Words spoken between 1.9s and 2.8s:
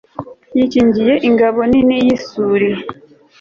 y'isuri